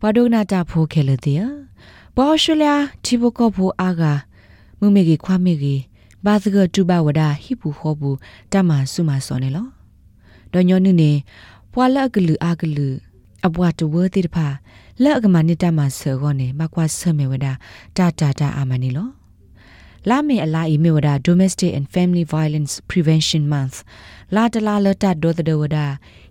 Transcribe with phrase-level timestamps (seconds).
[0.00, 1.42] ဘဒုနာတာဖိုခဲလတဲ့
[2.16, 4.12] ဘောရှလျာတီဘကောဖိုအာဂါ
[4.78, 5.80] မူမေကြီးခွာမေကြီး
[6.24, 8.16] ဘာသကတူဘဝဒဟိပူခောဘူး
[8.52, 9.66] တမဆုမစောနေလော
[10.52, 11.12] ဒေါညောနုနေ
[11.72, 12.88] ပွာလကလူအာကလူ
[13.46, 14.46] အပွားတဝတိတဖာ
[15.02, 17.46] လက်အကမနိတမဆောကောနေမကွာဆမေဝဒ
[17.96, 19.08] တာတာတာအာမနီလော
[20.08, 23.76] လာမေအလာအီမေဝဒ Domestic and Family Violence Prevention Month
[24.34, 25.76] လာတလာလတဒေါ်တဒဝဒ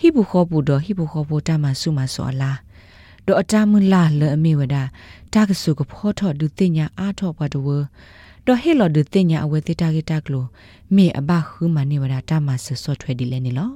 [0.00, 2.52] ဟိဘူခောပူဒဟိဘူခောပူတမဆုမဆောလာ
[3.26, 4.76] ဒေါ်အတမူလာလအမေဝဒ
[5.34, 7.68] တာကဆုကဖောထောဒုတိညာအာထောဘဒဝ
[8.46, 10.44] ဒေါ်ဟေလောဒုတိညာအဝေတိတာဂီတာကလို
[10.94, 13.70] မေအဘခုမနေဝဒတမဆဆောထွဲဒီလဲနေလော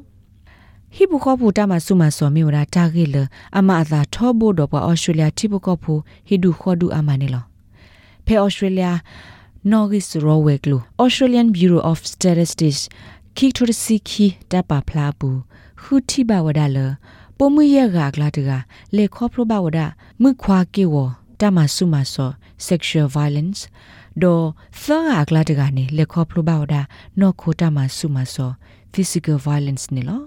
[0.95, 3.17] ဟိဘူခောပူတမဆုမဆောမေဝဒတာဂီလ
[3.59, 5.93] အမအသာထောဘိုတော့ပအော်စတြေးလျတိဘကောဖူ
[6.29, 7.45] ဟိဒုခောဒုအမနေလော
[8.27, 8.89] ဖဲအော်စတြေးလျ
[9.73, 12.81] Norris Roweglu Australian Bureau of Statistics
[13.37, 15.39] ခိထရစီခီတပါဖလာဘူး
[15.83, 16.79] ခူတီဘဝဒါလ
[17.41, 18.51] ပုံမရကကလာတက
[18.97, 19.87] လေခေါပလိုဘဝဒါ
[20.23, 20.97] မြခွာကေဝ
[21.41, 22.31] တမဆုမဆော
[22.69, 23.61] sexual violence
[24.23, 24.41] ဒို
[24.85, 26.83] သာကလာတကနေလေခေါပလိုဘဝဒါ
[27.21, 28.51] နော့ခိုတမဆုမဆော
[28.93, 30.23] physical violence နေလော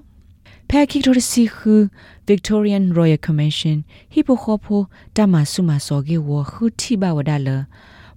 [0.69, 1.73] ဖဲခိထရစီခူ
[2.29, 3.77] Victorian Royal Commission
[4.13, 4.81] ဟိပိုခေါဖို
[5.17, 5.35] တမ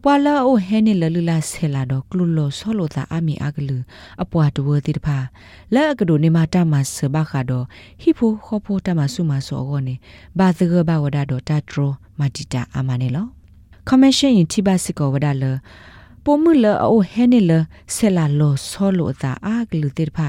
[0.04, 3.78] ဆုမဆောကေဝခူတီဘဝဒါလပွာလာအိုဟဲနေလလူလာဆဲလာတော့ကလူလောဆောလိုသာအမီအကလူ
[4.22, 5.18] အပွားတဝတိတဖာ
[5.74, 7.64] လဲအကဒိုနေမတာမဆဘခါတော့
[8.00, 9.94] ဟိဖိုခေါဖိုတမဆုမဆောကောနေ
[10.38, 11.76] ဘာသဂဘဝဒါတော့တထရ
[12.18, 13.26] မတီတာအမနေလော
[13.88, 15.44] ကမရှင်ရင်တိဘစကောဝဒါလ
[16.24, 17.52] ပိုမူလအိုဟဲနေလ
[17.94, 20.28] ဆဲလာလောဆောလိုသာအကလူတိတဖာ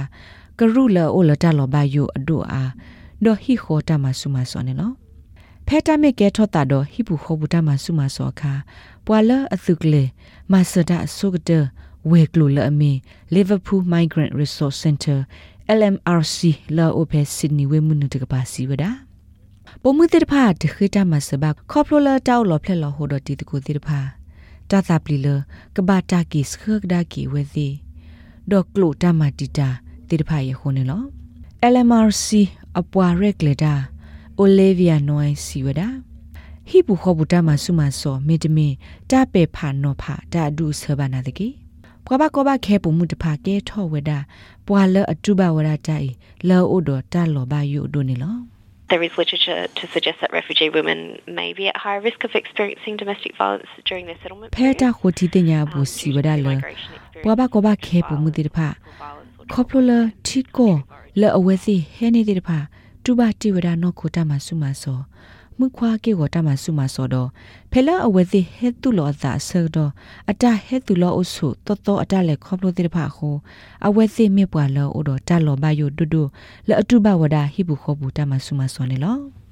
[0.59, 2.71] ကရုလအိုလတလောဘယိုအဒိုအား
[3.23, 4.91] ဒေါ်ဟိခေါတမဆုမဆောနေလော
[5.67, 8.53] ဖဲတမစ်ကဲထော့တာတော့ဟိပူခေါဘူးတမဆုမဆောခါ
[9.05, 10.03] ပွာလအသုကလေ
[10.51, 11.51] မဆဒအဆုကတ
[12.11, 12.91] ဝေကလူလအမီ
[13.35, 15.19] Liverpool Migrant Resource Center
[15.77, 16.37] LMRC
[16.77, 18.91] လာအိုဖဲဆစ်နီဝေမှုနုတကပါစီဝဒါ
[19.81, 23.99] ပုံမှုတိတဖာတခိတမဆဘခေါပလိုလာတောက်လော်ဖလက်လော်ဟိုဒတီတကိုတိတဖာ
[24.69, 25.27] တာတာပလီလ
[25.75, 27.67] ကဘာတာကီစခကဒါကီဝေစီ
[28.51, 29.69] ဒေါကလိုတမတီတာ
[30.09, 31.01] တိတဖာယေခုန်လော
[31.73, 32.27] LMRC
[32.79, 33.73] အပွားရက်လေတာ
[34.43, 35.87] Olivia Noy Siwada
[36.69, 38.73] ဟိဘူခောဘူတမဆုမဆောမေတမင်
[39.11, 41.47] တပေဖာနောဖာတာဒုဆဘနာတကေ
[42.05, 44.11] ဘွာဘကောဘခဲပမှုတဖာကဲထောဝဒ
[44.67, 46.09] ပွာလအတုဘဝရတိုင်
[46.49, 48.35] လောအိုဒတာလောဘယုဒိုနေလော
[48.91, 50.99] There is literature to suggest that refugee women
[51.39, 54.49] may be at higher risk of experiencing domestic violence during their settlement.
[54.57, 56.47] ဖဲတာခိုတီတညာဘူးစီဝဒလ
[57.23, 58.67] ဘွာဘကောဘခဲပမှုတိတဖာ
[59.53, 59.99] ခေါပလိုလာ
[63.05, 64.99] တီကိုလောအဝဲစီဟဲနေတဲ့တဖာတူဘာတီဝဒနောခိုတာမဆုမဆော
[65.57, 67.29] မှုခွာကေဝတာမဆုမဆောတော့
[67.71, 69.91] ဖဲလာအဝဲစီဟဲတူလောသာဆောတော့
[70.29, 73.35] အတဟဲတူလောအဆုတော်တော်အတလက်ခေါပလို့တဲ့ဖာခို
[73.87, 76.23] အဝဲစီမြပွာလောအိုတော့တလောဘယုဒုဒု
[76.67, 79.44] လအတုဘဝဒဟိဘူးခောဘူးတာမဆုမဆောနေလော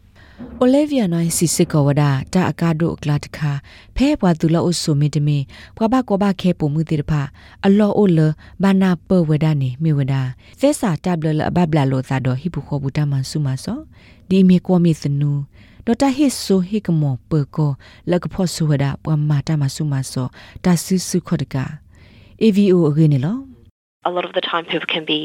[0.60, 3.62] Olivia Noy Sisikowada ta akado klat kha
[3.96, 5.38] phe bwa tu lo usu mi de mi
[5.76, 7.22] bwa ba ko ba khe pu mu ti de pha
[7.66, 8.28] a lo o le
[8.62, 10.22] bana pe weda ni mi weda
[10.60, 13.24] se sa tabla la ba bla lo sa do hi bu kho bu ta man
[13.30, 13.76] su ma so
[14.30, 15.34] di mi ko mi snu
[15.88, 17.72] ဒေါ်တာဟစ်ဆိုဟိကမောပကော
[18.12, 20.28] လကဖောဆူဝဒပမတာမဆုမဆော
[20.64, 21.56] တာဆူဆုခဒက
[22.44, 23.38] AVO အဂိနေလော
[24.10, 25.20] A lot of the time people can be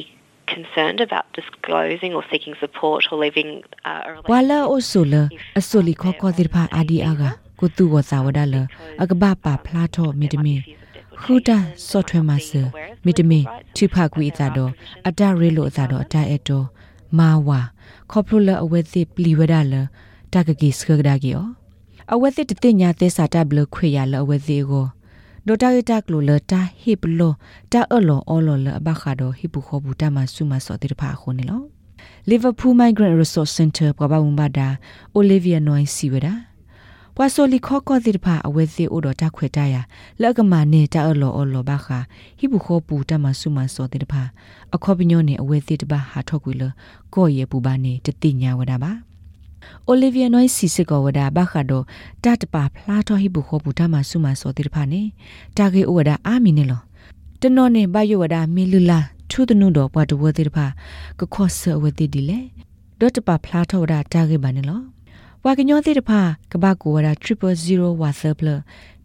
[0.54, 3.50] concerned about disclosing or seeking support or leaving
[3.84, 4.28] uh, a relationship.
[4.32, 5.22] Wala o sola
[5.58, 8.62] asoli kho ko dirpha adi aga ko tu wo sa wada la
[9.02, 10.56] agaba pa phla tho mitimi
[11.22, 11.58] khuda
[11.90, 12.62] software ma se
[13.04, 13.40] mitimi
[13.74, 14.66] thipha kwi ta do
[15.08, 16.60] ata re lo ta do ata eto
[17.18, 17.60] ma wa
[18.10, 19.82] khoplo awe thi pli wada la
[20.34, 21.46] တကကိစခဂဒါကီယော
[22.12, 24.86] အဝဲစစ်တညာသစာတဘလခွေရလအဝဲစီကို
[25.48, 27.32] ဒိုတာရတကလိုလတာဟိပလော
[27.72, 31.64] တာအလောအောလောလဘခါဒိုဟိပူခောဘူတမဆုမစောတိဖာခုန်နော်
[32.30, 34.68] Liverpool Migrant Resource Center ပပဝုံဘာဒါ
[35.18, 36.34] Olivia Noy Siweda
[37.16, 39.76] ပွာဆိုလီခောကောတိဖာအဝဲစီအိုတော်တခွေတရ
[40.20, 41.98] လက်ကမနေတာအလောအောလောဘခါ
[42.38, 44.22] ဟိပူခောပူတမဆုမစောတိဖာ
[44.74, 46.62] အခောပညောနေအဝဲစီတပါဟာထောက်ကွေလ
[47.14, 49.07] ကော့ရေပူပါနေတတိညာဝဒါပါ
[49.86, 51.82] အိုလီဗီယာနွိုင်းစီစစ်ကောဝဒါဘခါဒို
[52.24, 55.02] တတ်ပါဖလာတော်ဟိဘူခောဘူတမဆုမစောတိဖာနေ
[55.56, 56.80] တာဂေအိုဝဒါအာမီနေလော
[57.40, 58.98] တနော်နေဘယဝဒါမီလူလာ
[59.30, 60.66] ထုဒနုတော်ဘွားတဝတိဖာ
[61.18, 62.38] ကခောဆဝတိဒီလေ
[62.98, 64.80] ဒေါ်တပါဖလာတော်ဒါတာဂေပါနေလော
[65.44, 66.20] ဝါကညောတိတဖာ
[66.52, 68.48] ကဘာကိုဝဒါ000ဝါဆပ်လ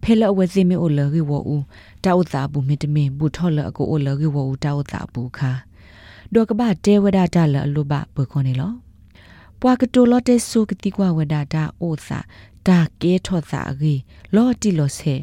[0.03, 1.57] ဖဲလအဝစီမီအိုလဂေဝူ
[2.03, 5.51] တာဥတာဘူးမီတမင်ဘူထော်လအကိုအိုလဂေဝူတာဥတာဘူးခါ
[6.33, 8.71] ဒေါ်ကဘာတဲဝဒါတလအလုဘဘခွန်နေလော
[9.65, 12.19] ပွာကတိုလော့တဲဆိုကတိကွာဝဒတာအိုစာ
[12.67, 13.95] ဒါကဲထော့စာရီ
[14.35, 15.15] လော်တီလော်ဆေ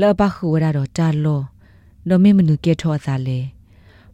[0.00, 1.40] လောဘခုဝဒတော့တာလော
[2.08, 3.40] ဒမေမနုကဲထော့စာလေ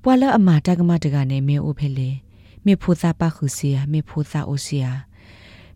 [0.03, 2.11] ပွာလအမာတကမတကနေမေအိုဖဲလေ
[2.65, 4.93] မေဖိုစာပခုစီယာမေဖိုစာအိုစီယာ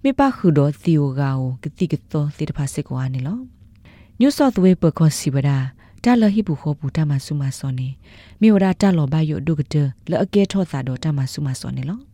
[0.03, 3.39] မေပခုတော့သီယိုဂါကိုကတိကတော်သေတဖာစစ်ကွာနေလော
[4.21, 5.59] New South Wales ပကောစီဗဒါ
[6.05, 7.89] တာလဟိဘူခောဘူတမဆုမစောနေ
[8.41, 9.75] မြေဝဒတာလောဘယုဒုကတ
[10.11, 12.10] လအကဲထောသာတော့တမဆုမစောနေလော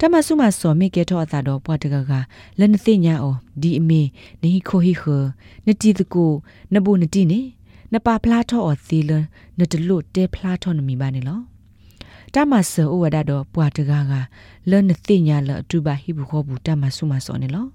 [0.00, 2.12] တမဆုမစောမိကဲထောသာတော့ပွားတကက
[2.60, 4.02] လနသိညာအောဒီအမေ
[4.42, 5.04] နေခိုဟိခ
[5.66, 6.24] နတိတကူ
[6.74, 7.40] နဘူနတိနေ
[7.92, 9.10] နပါဖလားထောအောသီလ
[9.58, 11.40] နတလုတဲဖလားထောနမီပါနေလော
[12.34, 14.12] တမဆောဝဒတော့ပွားတကက
[14.70, 17.66] လနသိညာလအတူပါဟိဘူခောဘူတမဆုမစောနေလော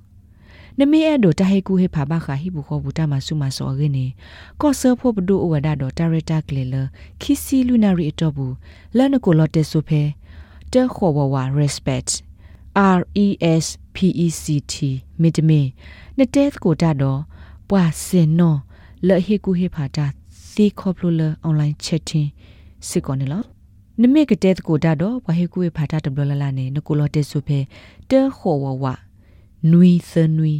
[0.79, 4.05] နမေအဲ့ဒိုတဟေကူဟေဖာဘခါဟိဘူခောဘူတမဆုမစောရင်းနေ
[4.61, 6.75] ကောဆာဖို့ဘဒိုဝဒတော့ဒါရတာကလေလ
[7.21, 8.53] ခီစီလူနာရီအတော့ဘူး
[8.97, 10.01] လနကိုလော့တက်ဆိုဖဲ
[10.73, 12.11] တဲခေါ်ဝဝ respect
[12.97, 13.27] R E
[13.63, 13.65] S
[13.95, 14.73] P E C T
[15.21, 15.61] မီတမီ
[16.17, 17.19] နတဲကိုတာတော့
[17.69, 18.59] ပွာစင်နော်
[19.07, 20.05] လဟေကူဟေဖာတာ
[20.49, 22.27] စီခေါပလိုလအွန်လိုင်းချက်တင်
[22.87, 23.43] စစ်ကောနေလော
[24.01, 27.59] နမေကတဲ့ကိုတာတော့ဘဟေကူဟေဖာတာတဘလလာနေနကိုလော့တက်ဆိုဖဲ
[28.09, 28.85] တဲခေါ်ဝဝ
[29.71, 30.53] နွီသနွီ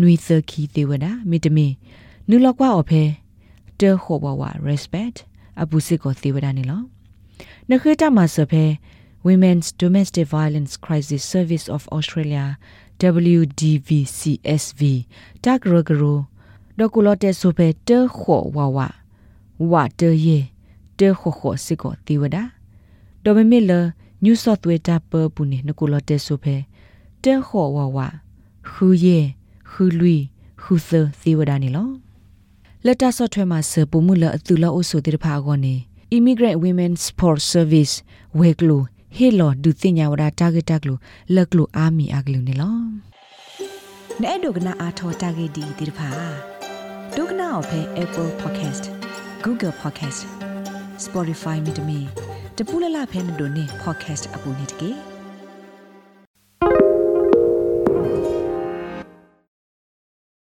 [0.00, 1.66] နွီသခီတေဝဒမီတမီ
[2.28, 3.02] နူလောက်ကွာအဖဲ
[3.80, 5.16] တဲခေါ်ဝဝ respect
[5.60, 6.82] အပူစစ်ကိုသေဝဒနေလော
[7.70, 8.64] နခေတမဆဖဲ
[9.26, 12.44] Women's Domestic Violence Crisis Service of Australia
[13.00, 14.80] WDVCSV
[15.44, 16.02] တကရဂရ
[16.78, 18.78] ဒကူလတဲ့ဆိုဖဲတဲခေါ်ဝဝ
[19.72, 20.38] ဝတဲယေ
[20.98, 22.36] တဲခေါ်ခေါ်စစ်ကိုသေဝဒ
[23.24, 23.72] ဒေါ်မမီလ
[24.24, 26.56] New South Wales တပပူနေနကူလတဲ့ဆိုဖဲ
[27.24, 27.98] တဲခေါ်ဝဝ
[28.70, 29.18] ခူယေ
[29.70, 30.14] ခူလူ
[30.62, 31.88] ခူသသေဝဒနေလော
[32.84, 35.74] လက်တဆော့ထွဲမှာစပမှုလအတူလောအဆိုတေဖာကောနေ
[36.16, 37.94] Immigrant Women Support Service
[38.38, 38.82] ဝဲကလို
[39.16, 40.98] ဟေလောဒုတိညာဝဒတာဂက်တက်လို
[41.34, 42.78] လက်ကလိုအာမီအကလူနေလော
[44.22, 46.10] နဲ့ဒုကနာအာထောတာဂက်ဒီတေဖာ
[47.16, 48.84] ဒုကနာအဖဲ Apple Podcast
[49.44, 50.20] Google Podcast
[51.04, 51.98] Spotify မြေတမီ
[52.56, 54.90] တပူလလဖဲမတို့နေ podcast အပူနေတကေ